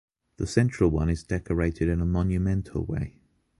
[0.37, 3.19] The central one is decorated in a monumental way.